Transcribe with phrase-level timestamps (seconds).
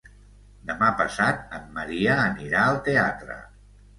[0.69, 3.37] Demà passat en Maria anirà al teatre.